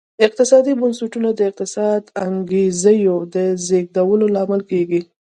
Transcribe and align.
اقتصادي 0.27 0.73
بنسټونه 0.79 1.29
د 1.33 1.39
اقتصادي 1.49 2.07
انګېزو 2.25 3.15
د 3.33 3.37
زېږولو 3.67 4.25
لامل 4.35 4.61
کېږي. 4.71 5.01